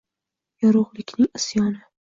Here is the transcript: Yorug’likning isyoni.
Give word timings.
Yorug’likning 0.65 1.31
isyoni. 1.41 1.81